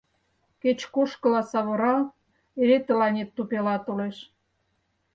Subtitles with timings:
[0.61, 2.01] —Кеч-кушкыла савырал,
[2.59, 4.17] эре тыланет тупела толеш.